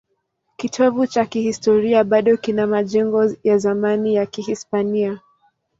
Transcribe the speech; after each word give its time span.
Kitovu 0.57 1.07
cha 1.07 1.25
kihistoria 1.25 2.03
bado 2.03 2.37
kina 2.37 2.67
majengo 2.67 3.35
ya 3.43 3.57
zamani 3.57 4.15
ya 4.15 4.25
Kihispania. 4.25 5.19